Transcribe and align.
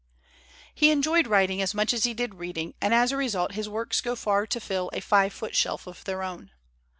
He 0.73 0.89
enjoyed 0.89 1.27
writing 1.27 1.61
as 1.61 1.75
much 1.75 1.93
as 1.93 2.05
he 2.05 2.15
did 2.15 2.33
read 2.39 2.57
ing, 2.57 2.73
and 2.81 2.91
as 2.91 3.11
a 3.11 3.17
result 3.17 3.51
his 3.51 3.69
works 3.69 4.01
go 4.01 4.15
far 4.15 4.47
to 4.47 4.59
fill 4.59 4.89
a 4.93 4.99
five 4.99 5.31
foot 5.31 5.55
shelf 5.55 5.85
of 5.85 6.03
their 6.05 6.23
own. 6.23 6.49